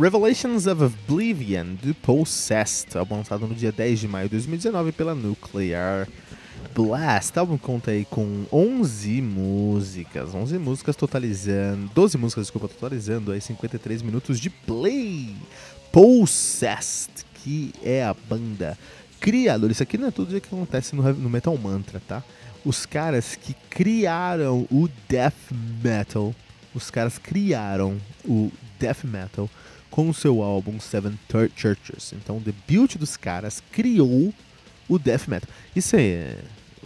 Revelations 0.00 0.66
of 0.66 0.82
Oblivion 0.82 1.74
do 1.74 1.94
Possessed, 1.94 2.96
álbum 2.96 3.16
lançado 3.16 3.46
no 3.46 3.54
dia 3.54 3.70
10 3.70 4.00
de 4.00 4.08
maio 4.08 4.30
de 4.30 4.36
2019 4.36 4.92
pela 4.92 5.14
Nuclear 5.14 6.08
Blast. 6.74 7.36
O 7.36 7.40
álbum 7.40 7.58
conta 7.58 7.90
aí 7.90 8.06
com 8.06 8.46
11 8.50 9.20
músicas, 9.20 10.34
11 10.34 10.58
músicas 10.58 10.96
totalizando, 10.96 11.90
12 11.94 12.16
músicas, 12.16 12.46
desculpa, 12.46 12.66
totalizando 12.66 13.30
aí 13.30 13.42
53 13.42 14.00
minutos 14.00 14.40
de 14.40 14.48
play. 14.48 15.36
Possessed, 15.92 17.26
que 17.34 17.74
é 17.82 18.02
a 18.02 18.14
banda 18.14 18.78
criadora. 19.20 19.70
Isso 19.70 19.82
aqui 19.82 19.98
não 19.98 20.08
é 20.08 20.10
tudo 20.10 20.34
o 20.34 20.40
que 20.40 20.46
acontece 20.46 20.96
no, 20.96 21.02
no 21.12 21.28
Metal 21.28 21.54
Mantra, 21.58 22.00
tá? 22.08 22.24
Os 22.64 22.86
caras 22.86 23.36
que 23.36 23.54
criaram 23.68 24.66
o 24.70 24.88
death 25.06 25.34
metal, 25.84 26.34
os 26.74 26.90
caras 26.90 27.18
criaram 27.18 27.98
o 28.24 28.50
death 28.78 29.04
metal 29.04 29.50
com 30.00 30.14
seu 30.14 30.42
álbum 30.42 30.80
Seven 30.80 31.18
Churches. 31.54 32.14
Então, 32.14 32.38
o 32.38 32.40
debut 32.40 32.96
dos 32.96 33.18
caras 33.18 33.62
criou 33.70 34.32
o 34.88 34.98
death 34.98 35.28
metal. 35.28 35.48
Isso 35.76 35.94
é 35.94 36.38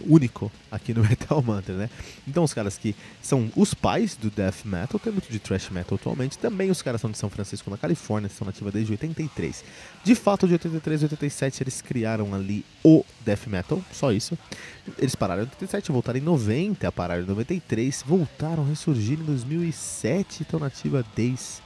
único 0.05 0.51
aqui 0.69 0.93
no 0.93 1.01
Metal 1.07 1.41
Mantra, 1.41 1.73
né? 1.75 1.89
Então, 2.27 2.43
os 2.43 2.53
caras 2.53 2.77
que 2.77 2.93
são 3.21 3.49
os 3.55 3.73
pais 3.73 4.17
do 4.17 4.29
death 4.29 4.65
metal, 4.65 4.99
tem 4.99 5.13
muito 5.13 5.31
de 5.31 5.39
thrash 5.39 5.69
metal 5.69 5.95
atualmente. 5.95 6.37
Também 6.37 6.69
os 6.69 6.81
caras 6.81 6.99
são 6.99 7.09
de 7.09 7.17
São 7.17 7.29
Francisco, 7.29 7.71
na 7.71 7.77
Califórnia, 7.77 8.29
são 8.29 8.45
nativos 8.45 8.73
desde 8.73 8.91
83. 8.91 9.63
De 10.03 10.13
fato, 10.13 10.45
de 10.45 10.53
83 10.53 11.03
e 11.03 11.05
87 11.05 11.63
eles 11.63 11.81
criaram 11.81 12.35
ali 12.35 12.65
o 12.83 13.05
death 13.23 13.47
metal, 13.47 13.81
só 13.93 14.11
isso. 14.11 14.37
Eles 14.99 15.15
pararam 15.15 15.43
em 15.43 15.45
87, 15.45 15.89
voltaram 15.89 16.19
em 16.19 16.23
90, 16.23 16.91
pararam 16.91 17.23
em 17.23 17.27
93, 17.27 18.03
voltaram 18.05 18.63
a 18.63 18.67
ressurgir 18.67 19.17
em 19.17 19.23
2007, 19.23 20.41
estão 20.41 20.59
nativa 20.59 21.05
desde 21.15 21.63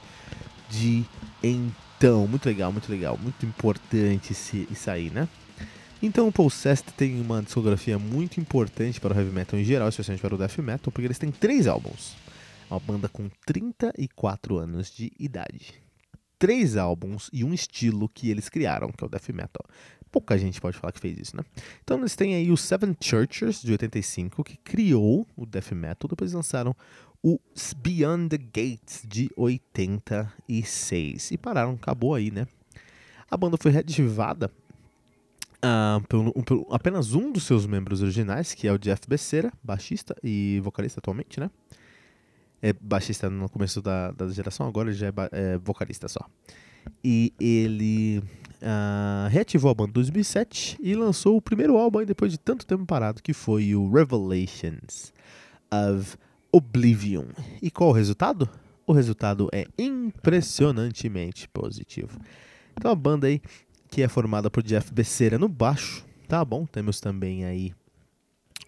de 0.70 1.04
então. 1.42 2.26
Muito 2.26 2.46
legal, 2.46 2.72
muito 2.72 2.90
legal, 2.90 3.18
muito 3.18 3.44
importante 3.44 4.32
isso 4.32 4.90
aí, 4.90 5.10
né? 5.10 5.28
Então 6.02 6.28
o 6.28 6.32
Possessed 6.32 6.94
tem 6.94 7.20
uma 7.20 7.42
discografia 7.42 7.98
muito 7.98 8.40
importante 8.40 8.98
para 8.98 9.12
o 9.12 9.18
heavy 9.18 9.30
metal 9.30 9.60
em 9.60 9.64
geral, 9.64 9.88
especialmente 9.88 10.22
para 10.22 10.34
o 10.34 10.38
death 10.38 10.58
metal, 10.58 10.90
porque 10.90 11.06
eles 11.06 11.18
têm 11.18 11.30
três 11.30 11.66
álbuns. 11.66 12.16
Uma 12.70 12.80
banda 12.80 13.08
com 13.08 13.28
34 13.44 14.56
anos 14.56 14.90
de 14.90 15.12
idade. 15.18 15.74
Três 16.38 16.76
álbuns 16.76 17.28
e 17.32 17.44
um 17.44 17.52
estilo 17.52 18.08
que 18.08 18.30
eles 18.30 18.48
criaram, 18.48 18.88
que 18.88 19.04
é 19.04 19.06
o 19.06 19.10
death 19.10 19.28
metal. 19.28 19.62
Pouca 20.10 20.38
gente 20.38 20.58
pode 20.58 20.78
falar 20.78 20.92
que 20.92 21.00
fez 21.00 21.18
isso, 21.18 21.36
né? 21.36 21.42
Então 21.84 21.98
eles 21.98 22.16
têm 22.16 22.34
aí 22.34 22.50
o 22.50 22.56
Seven 22.56 22.96
Churches, 22.98 23.60
de 23.60 23.72
85, 23.72 24.42
que 24.42 24.56
criou 24.56 25.26
o 25.36 25.44
death 25.44 25.72
metal. 25.72 26.08
Depois 26.08 26.32
lançaram 26.32 26.74
o 27.22 27.38
Beyond 27.76 28.30
the 28.30 28.38
Gates, 28.38 29.04
de 29.06 29.30
86. 29.36 31.30
E 31.30 31.38
pararam, 31.38 31.72
acabou 31.72 32.14
aí, 32.14 32.30
né? 32.30 32.46
A 33.30 33.36
banda 33.36 33.56
foi 33.56 33.70
reativada 33.70 34.50
Uh, 35.60 36.00
pelo, 36.06 36.32
pelo, 36.42 36.66
apenas 36.70 37.12
um 37.12 37.30
dos 37.30 37.42
seus 37.42 37.66
membros 37.66 38.00
originais, 38.00 38.54
que 38.54 38.66
é 38.66 38.72
o 38.72 38.78
Jeff 38.78 39.02
Becerra, 39.06 39.52
baixista 39.62 40.16
e 40.24 40.58
vocalista 40.64 41.00
atualmente, 41.00 41.38
né? 41.38 41.50
É 42.62 42.72
baixista 42.72 43.28
no 43.28 43.46
começo 43.46 43.82
da, 43.82 44.10
da 44.10 44.26
geração, 44.28 44.66
agora 44.66 44.90
já 44.90 45.08
é, 45.08 45.12
é 45.32 45.58
vocalista 45.58 46.08
só. 46.08 46.26
E 47.04 47.34
ele 47.38 48.22
uh, 48.62 49.28
reativou 49.28 49.70
a 49.70 49.74
banda 49.74 49.90
em 49.90 49.92
2007 49.92 50.78
e 50.80 50.94
lançou 50.94 51.36
o 51.36 51.42
primeiro 51.42 51.76
álbum 51.76 52.06
depois 52.06 52.32
de 52.32 52.38
tanto 52.38 52.66
tempo 52.66 52.86
parado, 52.86 53.22
que 53.22 53.34
foi 53.34 53.74
o 53.74 53.90
Revelations 53.90 55.12
of 55.70 56.16
Oblivion. 56.52 57.26
E 57.62 57.70
qual 57.70 57.90
o 57.90 57.92
resultado? 57.92 58.48
O 58.86 58.92
resultado 58.92 59.48
é 59.52 59.66
impressionantemente 59.78 61.48
positivo. 61.48 62.18
Então 62.76 62.90
a 62.90 62.94
banda 62.94 63.26
aí 63.26 63.40
que 63.90 64.02
é 64.02 64.08
formada 64.08 64.48
por 64.48 64.62
Jeff 64.62 64.92
Becerra 64.92 65.38
no 65.38 65.48
baixo, 65.48 66.06
tá 66.28 66.44
bom? 66.44 66.64
Temos 66.64 67.00
também 67.00 67.44
aí 67.44 67.74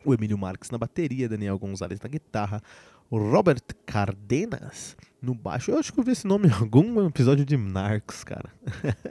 o 0.05 0.13
Emílio 0.13 0.37
Marques 0.37 0.71
na 0.71 0.79
bateria, 0.79 1.29
Daniel 1.29 1.59
Gonzalez 1.59 2.01
na 2.01 2.09
guitarra, 2.09 2.61
o 3.09 3.19
Robert 3.19 3.63
Cardenas 3.87 4.97
no 5.21 5.35
baixo. 5.35 5.71
Eu 5.71 5.79
acho 5.79 5.93
que 5.93 6.01
eu 6.01 6.05
vi 6.05 6.13
esse 6.13 6.27
nome 6.27 6.49
em 6.49 6.53
algum 6.53 7.07
episódio 7.07 7.45
de 7.45 7.57
Narcos, 7.57 8.25
cara. 8.25 8.51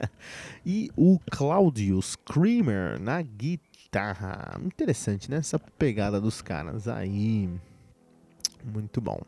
e 0.66 0.90
o 0.96 1.18
Claudio 1.30 2.00
Screamer 2.02 3.00
na 3.00 3.22
guitarra. 3.22 4.60
Interessante, 4.64 5.30
né? 5.30 5.38
Essa 5.38 5.58
pegada 5.58 6.20
dos 6.20 6.42
caras 6.42 6.88
aí. 6.88 7.48
Muito 8.64 9.00
bom. 9.00 9.20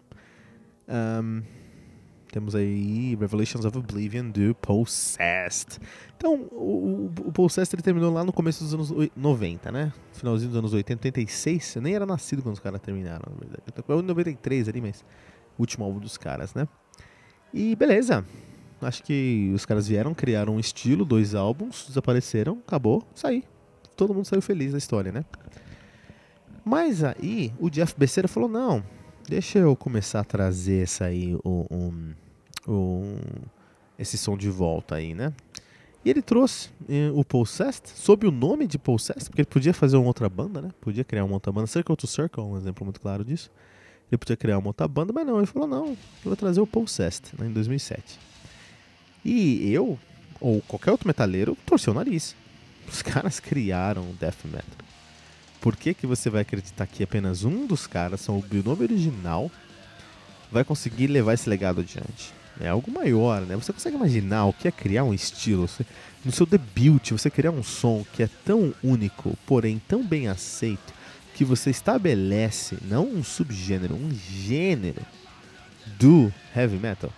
Um, 0.88 1.42
temos 2.34 2.54
aí 2.54 3.14
Revelations 3.14 3.64
of 3.64 3.78
Oblivion 3.78 4.28
do 4.28 4.54
Possessed. 4.56 5.78
Então, 6.16 6.48
o, 6.50 7.08
o, 7.26 7.32
Possessed 7.32 7.74
ele 7.74 7.82
terminou 7.82 8.12
lá 8.12 8.24
no 8.24 8.32
começo 8.32 8.64
dos 8.64 8.74
anos 8.74 9.10
90, 9.14 9.70
né? 9.70 9.92
Finalzinho 10.12 10.50
dos 10.50 10.58
anos 10.58 10.72
80, 10.72 11.06
86. 11.06 11.76
Eu 11.76 11.82
nem 11.82 11.94
era 11.94 12.04
nascido 12.04 12.42
quando 12.42 12.54
os 12.54 12.60
caras 12.60 12.80
terminaram, 12.80 13.22
na 13.30 13.38
verdade. 13.38 13.62
Eu 13.66 13.82
tô 13.82 14.00
em 14.00 14.02
93 14.02 14.68
ali, 14.68 14.80
mas 14.80 15.04
último 15.56 15.84
álbum 15.84 16.00
dos 16.00 16.16
caras, 16.16 16.54
né? 16.54 16.66
E 17.52 17.76
beleza. 17.76 18.24
Acho 18.82 19.02
que 19.04 19.52
os 19.54 19.64
caras 19.64 19.86
vieram, 19.86 20.12
criaram 20.12 20.56
um 20.56 20.60
estilo, 20.60 21.04
dois 21.04 21.34
álbuns, 21.36 21.86
desapareceram, 21.86 22.58
acabou, 22.66 23.02
saí. 23.14 23.44
Todo 23.96 24.12
mundo 24.12 24.24
saiu 24.24 24.42
feliz 24.42 24.72
da 24.72 24.78
história, 24.78 25.12
né? 25.12 25.24
Mas 26.64 27.04
aí 27.04 27.52
o 27.60 27.70
Jeff 27.70 27.94
Becerra 27.96 28.26
falou: 28.26 28.48
não, 28.48 28.82
deixa 29.28 29.58
eu 29.58 29.74
começar 29.74 30.20
a 30.20 30.24
trazer 30.24 30.82
essa 30.82 31.06
aí, 31.06 31.36
um, 31.44 32.14
um 32.66 33.16
esse 33.98 34.18
som 34.18 34.36
de 34.36 34.50
volta 34.50 34.96
aí, 34.96 35.14
né? 35.14 35.32
E 36.04 36.10
ele 36.10 36.20
trouxe 36.20 36.68
eh, 36.88 37.10
o 37.14 37.24
Possessed, 37.24 37.88
sob 37.88 38.26
o 38.26 38.30
nome 38.30 38.66
de 38.66 38.78
Possessed, 38.78 39.30
porque 39.30 39.40
ele 39.40 39.48
podia 39.48 39.72
fazer 39.72 39.96
uma 39.96 40.06
outra 40.06 40.28
banda, 40.28 40.60
né? 40.60 40.70
Podia 40.80 41.02
criar 41.02 41.24
uma 41.24 41.34
outra 41.34 41.50
banda. 41.50 41.66
Circle 41.66 41.96
to 41.96 42.06
Circle 42.06 42.42
é 42.42 42.46
um 42.46 42.56
exemplo 42.58 42.84
muito 42.84 43.00
claro 43.00 43.24
disso. 43.24 43.50
Ele 44.10 44.18
podia 44.18 44.36
criar 44.36 44.58
uma 44.58 44.68
outra 44.68 44.86
banda, 44.86 45.12
mas 45.14 45.26
não, 45.26 45.38
ele 45.38 45.46
falou: 45.46 45.66
não, 45.66 45.86
eu 45.88 45.96
vou 46.24 46.36
trazer 46.36 46.60
o 46.60 46.66
Possessed, 46.66 47.32
né, 47.38 47.46
em 47.46 47.52
2007. 47.52 48.18
E 49.24 49.72
eu, 49.72 49.98
ou 50.40 50.60
qualquer 50.62 50.90
outro 50.90 51.08
metaleiro, 51.08 51.56
torceu 51.64 51.94
o 51.94 51.96
nariz. 51.96 52.36
Os 52.86 53.00
caras 53.00 53.40
criaram 53.40 54.02
o 54.02 54.12
Death 54.12 54.44
Metal. 54.44 54.83
Por 55.64 55.76
que, 55.76 55.94
que 55.94 56.06
você 56.06 56.28
vai 56.28 56.42
acreditar 56.42 56.86
que 56.86 57.02
apenas 57.02 57.42
um 57.42 57.66
dos 57.66 57.86
caras, 57.86 58.20
são 58.20 58.36
o 58.36 58.62
nome 58.62 58.82
original, 58.82 59.50
vai 60.52 60.62
conseguir 60.62 61.06
levar 61.06 61.32
esse 61.32 61.48
legado 61.48 61.80
adiante? 61.80 62.34
É 62.60 62.68
algo 62.68 62.90
maior, 62.90 63.40
né? 63.40 63.56
Você 63.56 63.72
consegue 63.72 63.96
imaginar 63.96 64.44
o 64.44 64.52
que 64.52 64.68
é 64.68 64.70
criar 64.70 65.04
um 65.04 65.14
estilo? 65.14 65.66
No 66.22 66.30
seu 66.30 66.44
debut, 66.44 67.12
você 67.12 67.30
criar 67.30 67.50
um 67.50 67.62
som 67.62 68.04
que 68.12 68.22
é 68.22 68.28
tão 68.44 68.74
único, 68.82 69.38
porém 69.46 69.80
tão 69.88 70.04
bem 70.04 70.28
aceito, 70.28 70.92
que 71.34 71.46
você 71.46 71.70
estabelece 71.70 72.76
não 72.82 73.08
um 73.08 73.24
subgênero, 73.24 73.94
um 73.94 74.10
gênero 74.14 75.00
do 75.98 76.30
heavy 76.54 76.76
metal. 76.76 77.10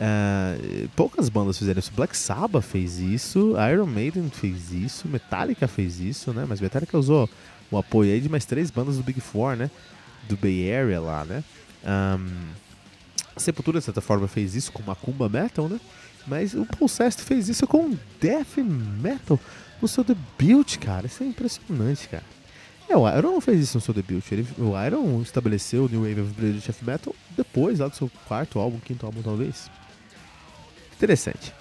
Uh, 0.00 0.88
poucas 0.96 1.28
bandas 1.28 1.58
fizeram 1.58 1.78
isso. 1.78 1.92
Black 1.94 2.16
Sabbath 2.16 2.64
fez 2.64 2.98
isso, 2.98 3.54
Iron 3.70 3.84
Maiden 3.84 4.30
fez 4.30 4.72
isso, 4.72 5.06
Metallica 5.06 5.68
fez 5.68 6.00
isso, 6.00 6.32
né? 6.32 6.46
Mas 6.48 6.58
Metallica 6.58 6.96
usou 6.96 7.28
o 7.72 7.78
apoio 7.78 8.12
aí 8.12 8.20
de 8.20 8.28
mais 8.28 8.44
três 8.44 8.70
bandas 8.70 8.96
do 8.96 9.02
Big 9.02 9.20
Four, 9.20 9.56
né? 9.56 9.70
Do 10.28 10.36
Bay 10.36 10.72
Area 10.72 11.00
lá, 11.00 11.24
né? 11.24 11.42
Um, 11.84 12.52
Sepultura, 13.36 13.78
de 13.78 13.84
certa 13.84 14.00
forma, 14.00 14.28
fez 14.28 14.54
isso 14.54 14.70
com 14.72 14.82
Macumba 14.82 15.28
Metal, 15.28 15.68
né? 15.68 15.80
Mas 16.26 16.54
o 16.54 16.64
Possessed 16.64 17.22
fez 17.24 17.48
isso 17.48 17.66
com 17.66 17.96
Death 18.20 18.58
Metal 18.58 19.40
no 19.80 19.88
seu 19.88 20.04
debut, 20.04 20.76
cara. 20.78 21.06
Isso 21.06 21.22
é 21.22 21.26
impressionante, 21.26 22.08
cara. 22.08 22.24
É, 22.88 22.96
o 22.96 23.08
Iron 23.08 23.32
não 23.32 23.40
fez 23.40 23.60
isso 23.60 23.78
no 23.78 23.80
seu 23.80 23.94
debut. 23.94 24.22
Ele, 24.30 24.46
o 24.58 24.80
Iron 24.84 25.22
estabeleceu 25.22 25.86
o 25.86 25.88
New 25.88 26.02
Wave 26.02 26.20
of 26.20 26.32
British 26.32 26.82
Metal 26.82 27.14
depois, 27.30 27.78
lá 27.78 27.88
do 27.88 27.96
seu 27.96 28.10
quarto 28.26 28.58
álbum, 28.58 28.78
quinto 28.78 29.06
álbum 29.06 29.22
talvez. 29.22 29.70
Interessante. 30.94 31.52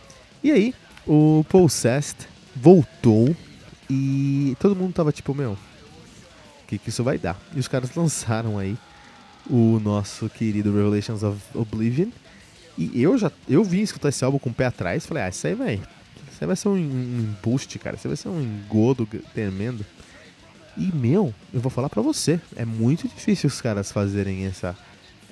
E 0.43 0.51
aí, 0.51 0.75
o 1.07 1.45
Possessed 1.49 2.27
voltou 2.55 3.35
e 3.89 4.55
todo 4.59 4.75
mundo 4.75 4.93
tava 4.93 5.11
tipo, 5.11 5.33
meu, 5.33 5.57
que, 6.71 6.77
que 6.77 6.89
isso 6.89 7.03
vai 7.03 7.17
dar? 7.17 7.37
E 7.53 7.59
os 7.59 7.67
caras 7.67 7.93
lançaram 7.95 8.57
aí 8.57 8.77
o 9.49 9.79
nosso 9.79 10.29
querido 10.29 10.73
Revelations 10.73 11.21
of 11.21 11.37
Oblivion. 11.53 12.09
E 12.77 13.01
eu 13.01 13.17
já 13.17 13.29
eu 13.49 13.63
vim 13.63 13.81
escutar 13.81 14.09
esse 14.09 14.23
álbum 14.23 14.39
com 14.39 14.49
o 14.49 14.53
pé 14.53 14.65
atrás 14.65 15.05
falei, 15.05 15.23
ah, 15.23 15.29
isso 15.29 15.45
aí 15.45 15.53
vai. 15.53 15.75
Isso 15.75 16.37
aí 16.39 16.47
vai 16.47 16.55
ser 16.55 16.69
um, 16.69 17.35
boost, 17.43 17.77
cara. 17.79 17.97
Isso 17.97 18.07
aí 18.07 18.09
vai 18.09 18.17
ser 18.17 18.29
um 18.29 18.41
engodo 18.41 19.07
tremendo. 19.33 19.85
E, 20.77 20.89
meu, 20.95 21.33
eu 21.53 21.59
vou 21.59 21.69
falar 21.69 21.89
pra 21.89 22.01
você, 22.01 22.39
é 22.55 22.63
muito 22.63 23.05
difícil 23.05 23.49
os 23.49 23.59
caras 23.59 23.91
fazerem 23.91 24.45
essa 24.45 24.75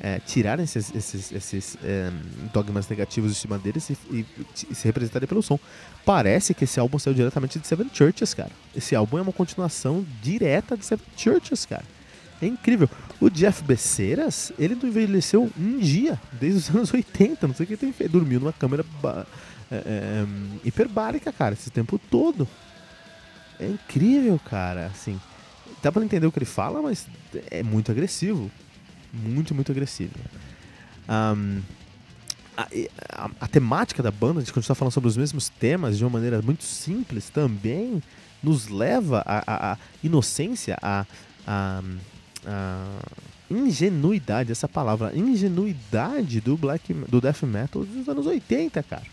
é, 0.01 0.19
tirarem 0.19 0.63
esses, 0.63 0.93
esses, 0.95 1.31
esses 1.31 1.77
é, 1.83 2.09
dogmas 2.53 2.87
negativos 2.87 3.33
de 3.33 3.37
cima 3.37 3.57
deles 3.59 3.89
e, 3.89 3.97
e, 4.09 4.25
e, 4.69 4.75
se 4.75 4.85
representarem 4.85 5.27
pelo 5.27 5.41
som. 5.41 5.59
Parece 6.05 6.53
que 6.53 6.63
esse 6.63 6.79
álbum 6.79 6.97
saiu 6.97 7.13
diretamente 7.13 7.59
de 7.59 7.67
Seven 7.67 7.89
Churches, 7.93 8.33
cara. 8.33 8.51
Esse 8.75 8.95
álbum 8.95 9.17
é 9.17 9.21
uma 9.21 9.33
continuação 9.33 10.05
direta 10.21 10.77
de 10.77 10.85
Seven 10.85 11.05
Churches, 11.17 11.65
cara. 11.65 11.83
É 12.41 12.45
incrível. 12.45 12.89
O 13.19 13.29
Jeff 13.29 13.61
Beceiras, 13.63 14.53
ele 14.57 14.73
não 14.73 14.87
envelheceu 14.87 15.51
um 15.59 15.79
dia, 15.79 16.19
desde 16.31 16.59
os 16.59 16.69
anos 16.73 16.93
80. 16.93 17.45
Não 17.45 17.53
sei 17.53 17.65
o 17.65 17.67
que 17.67 17.73
ele 17.73 17.81
tem 17.81 17.91
feito. 17.91 18.11
Dormiu 18.11 18.39
numa 18.39 18.53
câmera 18.53 18.85
é, 19.69 19.75
é, 19.75 20.25
hiperbárica, 20.63 21.33
cara, 21.33 21.53
esse 21.53 21.69
tempo 21.69 21.99
todo. 22.09 22.47
É 23.59 23.67
incrível, 23.67 24.39
cara. 24.49 24.85
Assim, 24.85 25.19
dá 25.83 25.91
pra 25.91 26.01
entender 26.05 26.25
o 26.25 26.31
que 26.31 26.39
ele 26.39 26.45
fala, 26.45 26.81
mas 26.81 27.05
é 27.51 27.61
muito 27.61 27.91
agressivo 27.91 28.49
muito, 29.13 29.53
muito 29.55 29.71
agressiva. 29.71 30.13
Um, 31.07 31.61
a, 32.55 32.67
a, 33.13 33.29
a, 33.41 33.47
temática 33.47 34.03
da 34.03 34.11
banda, 34.11 34.41
de 34.41 34.51
continuar 34.51 34.75
falando 34.75 34.93
sobre 34.93 35.07
os 35.07 35.17
mesmos 35.17 35.49
temas 35.49 35.97
de 35.97 36.03
uma 36.03 36.09
maneira 36.09 36.41
muito 36.41 36.63
simples, 36.63 37.29
também 37.29 38.03
nos 38.43 38.67
leva 38.67 39.23
à 39.25 39.77
inocência, 40.03 40.77
à 40.81 41.05
ingenuidade, 43.49 44.51
essa 44.51 44.67
palavra, 44.67 45.15
ingenuidade 45.15 46.39
do 46.39 46.55
black 46.55 46.93
do 46.93 47.19
death 47.19 47.43
metal 47.43 47.83
dos 47.83 48.07
anos 48.07 48.25
80, 48.25 48.83
cara. 48.83 49.03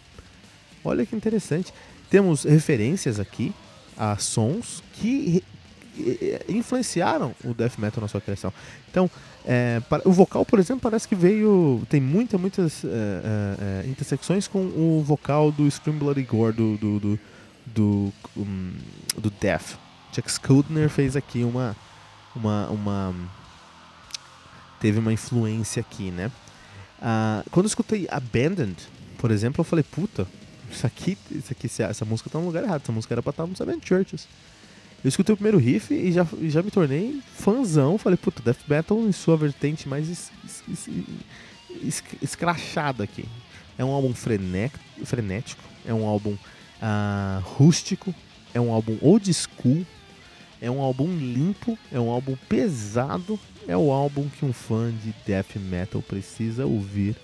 Olha 0.85 1.05
que 1.05 1.17
interessante. 1.17 1.73
Temos 2.11 2.45
referências 2.45 3.19
aqui 3.19 3.53
a 3.97 4.17
sons 4.17 4.83
que 4.93 5.43
influenciaram 6.49 7.35
o 7.45 7.55
death 7.55 7.79
metal 7.79 8.01
na 8.01 8.09
sua 8.09 8.21
criação. 8.21 8.53
Então, 8.91 9.11
é, 9.45 9.81
o 10.05 10.13
vocal, 10.13 10.45
por 10.45 10.59
exemplo, 10.59 10.81
parece 10.83 11.07
que 11.07 11.15
veio. 11.15 11.83
Tem 11.89 12.01
muita, 12.01 12.37
muitas 12.37 12.85
é, 12.85 12.89
é, 12.89 13.85
é, 13.85 13.89
intersecções 13.89 14.49
com 14.49 14.59
o 14.59 15.03
vocal 15.07 15.53
do 15.53 15.71
Scream 15.71 15.97
Bloody 15.99 16.23
Gore 16.23 16.55
do, 16.55 16.77
do, 16.77 17.01
do, 17.01 17.21
do, 17.67 18.13
um, 18.37 18.73
do 19.17 19.31
Death. 19.31 19.79
Chuck 20.13 20.31
Schuldner 20.31 20.89
fez 20.89 21.15
aqui 21.15 21.45
uma, 21.45 21.77
uma, 22.35 22.69
uma. 22.69 23.15
Teve 24.81 24.99
uma 24.99 25.13
influência 25.13 25.81
aqui, 25.81 26.11
né? 26.11 26.31
Ah, 27.01 27.43
quando 27.51 27.67
eu 27.67 27.69
escutei 27.69 28.07
Abandoned, 28.11 28.77
por 29.19 29.31
exemplo, 29.31 29.61
eu 29.61 29.65
falei, 29.65 29.85
puta, 29.85 30.27
isso 30.71 30.87
aqui, 30.87 31.17
isso 31.31 31.53
aqui, 31.53 31.67
essa 31.83 32.05
música 32.05 32.31
tá 32.31 32.39
no 32.39 32.47
lugar 32.47 32.65
errado, 32.65 32.83
essa 32.83 32.93
música 32.93 33.15
era 33.15 33.23
pra 33.23 33.31
estar 33.31 33.47
no 33.47 33.57
Seven 33.57 33.81
Churches. 33.83 34.27
Eu 35.07 35.09
escutei 35.09 35.33
o 35.33 35.37
primeiro 35.37 35.57
riff 35.57 35.95
e 35.95 36.11
já, 36.11 36.27
já 36.49 36.61
me 36.65 36.69
tornei 36.69 37.23
fãzão. 37.37 37.97
Falei, 37.97 38.17
puta, 38.17 38.43
Death 38.43 38.67
Metal 38.67 38.99
em 38.99 39.13
sua 39.13 39.37
vertente 39.37 39.89
mais 39.89 40.09
es, 40.09 40.33
es, 40.69 40.89
es, 41.81 42.03
escrachada 42.21 43.05
aqui. 43.05 43.25
É 43.79 43.85
um 43.85 43.93
álbum 43.93 44.13
frenético, 44.13 45.63
é 45.87 45.95
um 45.95 46.09
álbum 46.09 46.33
uh, 46.33 47.41
rústico, 47.41 48.13
é 48.53 48.61
um 48.61 48.73
álbum 48.73 48.99
old 49.01 49.33
school, 49.33 49.87
é 50.61 50.69
um 50.69 50.81
álbum 50.81 51.17
limpo, 51.17 51.79
é 51.93 52.01
um 52.01 52.11
álbum 52.11 52.35
pesado, 52.49 53.39
é 53.69 53.77
o 53.77 53.93
álbum 53.93 54.29
que 54.29 54.45
um 54.45 54.53
fã 54.53 54.91
de 54.91 55.15
death 55.25 55.55
metal 55.55 56.03
precisa 56.03 56.67
ouvir 56.67 57.15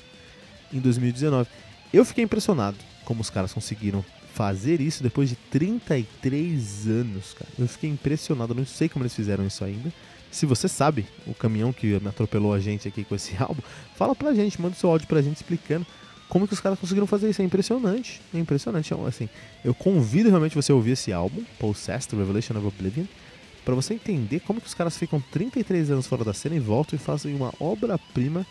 em 0.72 0.78
2019. 0.78 1.50
Eu 1.92 2.04
fiquei 2.04 2.22
impressionado 2.22 2.78
como 3.04 3.22
os 3.22 3.28
caras 3.28 3.52
conseguiram 3.52 4.04
fazer 4.32 4.80
isso 4.80 5.02
depois 5.02 5.28
de 5.28 5.36
33 5.50 6.86
anos, 6.86 7.34
cara. 7.34 7.50
Eu 7.58 7.68
fiquei 7.68 7.90
impressionado, 7.90 8.54
não 8.54 8.64
sei 8.64 8.88
como 8.88 9.02
eles 9.04 9.14
fizeram 9.14 9.46
isso 9.46 9.64
ainda. 9.64 9.92
Se 10.30 10.46
você 10.46 10.68
sabe 10.68 11.06
o 11.26 11.34
caminhão 11.34 11.72
que 11.72 11.94
atropelou 12.06 12.54
a 12.54 12.58
gente 12.58 12.88
aqui 12.88 13.04
com 13.04 13.14
esse 13.14 13.36
álbum, 13.40 13.62
fala 13.94 14.14
pra 14.14 14.34
gente, 14.34 14.60
manda 14.60 14.74
seu 14.74 14.90
áudio 14.90 15.06
pra 15.06 15.20
gente 15.20 15.36
explicando 15.36 15.86
como 16.28 16.48
que 16.48 16.54
os 16.54 16.60
caras 16.60 16.78
conseguiram 16.78 17.06
fazer 17.06 17.28
isso. 17.28 17.42
É 17.42 17.44
impressionante, 17.44 18.22
é 18.34 18.38
impressionante. 18.38 18.92
É 18.92 18.96
assim, 19.06 19.28
eu 19.62 19.74
convido 19.74 20.30
realmente 20.30 20.54
você 20.54 20.72
a 20.72 20.74
ouvir 20.74 20.92
esse 20.92 21.12
álbum, 21.12 21.44
Possessed, 21.58 22.16
Revelation 22.16 22.56
of 22.56 22.66
Oblivion, 22.66 23.04
para 23.64 23.74
você 23.74 23.94
entender 23.94 24.40
como 24.40 24.60
que 24.60 24.66
os 24.66 24.74
caras 24.74 24.96
ficam 24.96 25.22
33 25.30 25.90
anos 25.90 26.06
fora 26.06 26.24
da 26.24 26.32
cena 26.32 26.56
e 26.56 26.58
voltam 26.58 26.96
e 26.96 26.98
fazem 26.98 27.34
uma 27.34 27.52
obra-prima 27.60 28.46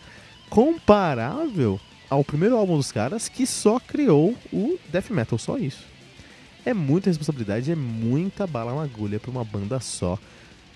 comparável 0.50 1.80
ao 2.11 2.25
primeiro 2.25 2.57
álbum 2.57 2.75
dos 2.75 2.91
caras 2.91 3.29
que 3.29 3.47
só 3.47 3.79
criou 3.79 4.35
o 4.51 4.77
death 4.91 5.09
metal, 5.09 5.39
só 5.39 5.57
isso. 5.57 5.85
É 6.65 6.73
muita 6.73 7.09
responsabilidade, 7.09 7.71
é 7.71 7.75
muita 7.75 8.45
bala 8.45 8.75
na 8.75 8.83
agulha 8.83 9.18
para 9.18 9.31
uma 9.31 9.45
banda 9.45 9.80
só. 9.80 10.19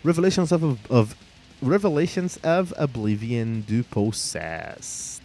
Revelations 0.03 0.53
of, 0.53 0.77
of 0.87 1.13
Revelations 1.61 2.37
of 2.37 2.73
Oblivion 2.81 3.59
do 3.67 3.83
Possessed. 3.83 5.24